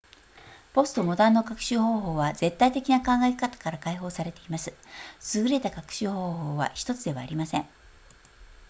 [0.73, 4.73] ポストモダンの学習方法は絶対的な考え方から解放されています
[5.35, 7.67] 優れた学習方法は1つではありません